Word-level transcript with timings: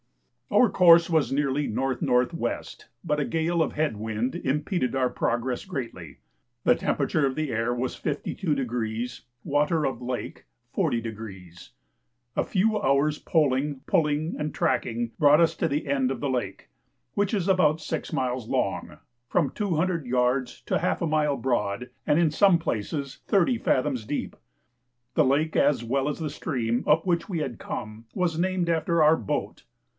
Our 0.49 0.69
course 0.69 1.09
was 1.09 1.31
nearly 1.31 1.65
N.N.W., 1.65 2.27
but 3.05 3.19
a 3.21 3.25
gale 3.25 3.61
of 3.61 3.73
head 3.73 3.95
wind 3.97 4.35
impeded 4.35 4.95
our 4.95 5.09
progress 5.11 5.63
greatly. 5.63 6.17
The 6.65 6.75
temperature 6.75 7.25
of 7.25 7.35
the 7.35 7.51
air 7.51 7.73
was 7.73 7.95
52°; 7.97 9.21
water 9.45 9.85
of 9.85 10.01
lake 10.01 10.45
40°. 10.75 11.69
A 12.35 12.43
few 12.43 12.81
hours' 12.81 13.19
poling, 13.19 13.81
pulling, 13.85 14.35
and 14.37 14.53
tracking 14.53 15.11
brought 15.19 15.39
us 15.39 15.55
to 15.55 15.67
the 15.67 15.87
end 15.87 16.09
of 16.09 16.19
the 16.19 16.29
lake, 16.31 16.69
which 17.13 17.33
is 17.33 17.47
about 17.47 17.79
six 17.79 18.11
miles 18.11 18.49
long, 18.49 18.97
from 19.29 19.51
two 19.51 19.75
hundred 19.75 20.05
yards 20.07 20.61
to 20.63 20.79
half 20.79 21.01
a 21.01 21.07
mile 21.07 21.37
broad, 21.37 21.91
and 22.07 22.19
in 22.19 22.31
some 22.31 22.57
places 22.57 23.19
thirty 23.27 23.57
fathoms 23.57 24.03
deep. 24.03 24.35
The 25.13 25.23
lake, 25.25 25.55
as 25.55 25.83
well 25.83 26.09
as 26.09 26.17
the 26.19 26.31
stream 26.31 26.83
up 26.87 27.05
which 27.05 27.29
we 27.29 27.39
had 27.39 27.59
come, 27.59 28.05
was 28.15 28.37
named 28.39 28.67
after 28.67 29.01
our 29.03 29.15
boat. 29.15 29.63